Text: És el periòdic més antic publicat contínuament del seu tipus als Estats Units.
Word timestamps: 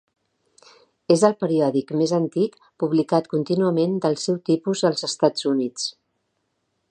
És 1.15 1.25
el 1.27 1.35
periòdic 1.43 1.93
més 1.99 2.13
antic 2.19 2.55
publicat 2.85 3.29
contínuament 3.35 3.95
del 4.07 4.19
seu 4.25 4.41
tipus 4.51 4.83
als 4.91 5.07
Estats 5.11 5.49
Units. 5.55 5.89